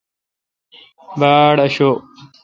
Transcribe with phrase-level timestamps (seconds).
[1.19, 1.97] باڑاشوب۔